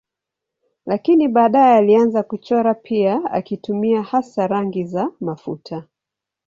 Lakini 0.85 1.27
baadaye 1.27 1.75
alianza 1.77 2.23
kuchora 2.23 2.73
pia 2.73 3.25
akitumia 3.31 4.03
hasa 4.03 4.47
rangi 4.47 4.83
za 4.83 5.11
mafuta. 5.19 5.83